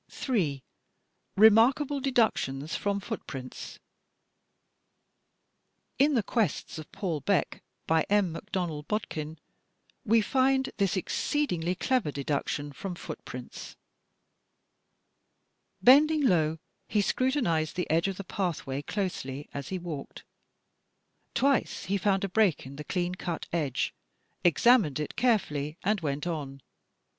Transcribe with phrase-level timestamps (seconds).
[0.09, 0.63] J.
[1.37, 3.77] Remarkable Deductions from Footprints
[5.99, 8.33] In "The Quests of Paul Beck," by M.
[8.33, 9.37] McDonnell Bod kin,
[10.03, 13.75] we find this exceedingly clever deduction from foot prints:
[15.83, 16.57] Bending low
[16.87, 20.23] he scrutinized the edge of the pathway closely as he walked.
[21.35, 23.93] Twice he found a break in the clean cut edge,
[24.43, 26.63] examined it carefully and went on.